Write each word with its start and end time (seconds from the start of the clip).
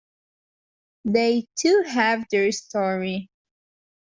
They 1.05 1.47
too 1.59 1.83
have 1.85 2.25
their 2.31 2.51
story. 2.51 3.29